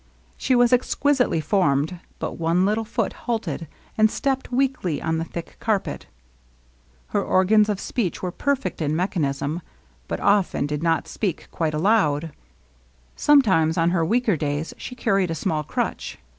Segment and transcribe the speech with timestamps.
[0.35, 3.67] She was exquisitely formed, but one little foot halted
[3.99, 6.07] and stepped weakly on the thick carpet.
[7.09, 9.61] Her organs of speech were perfect in mechanism,
[10.07, 12.31] but often she did not speak quite aloud.
[13.15, 16.17] Sometimes, on her weaker days, she carried a small crutch.